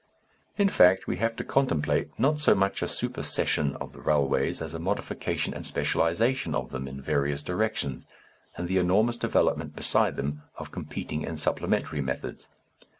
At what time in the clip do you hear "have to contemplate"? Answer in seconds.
1.17-2.09